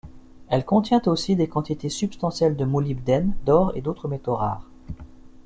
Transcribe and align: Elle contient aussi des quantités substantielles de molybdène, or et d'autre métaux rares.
Elle 0.49 0.65
contient 0.65 1.03
aussi 1.05 1.35
des 1.35 1.47
quantités 1.47 1.89
substantielles 1.89 2.55
de 2.55 2.65
molybdène, 2.65 3.35
or 3.47 3.71
et 3.77 3.81
d'autre 3.81 4.07
métaux 4.07 4.33
rares. 4.33 4.67